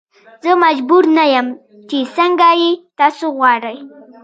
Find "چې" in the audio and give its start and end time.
1.89-1.97